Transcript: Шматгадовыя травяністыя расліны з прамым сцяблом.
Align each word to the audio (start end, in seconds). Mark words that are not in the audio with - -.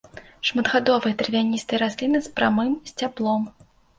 Шматгадовыя 0.49 1.17
травяністыя 1.19 1.79
расліны 1.83 2.21
з 2.27 2.31
прамым 2.39 2.73
сцяблом. 2.91 3.47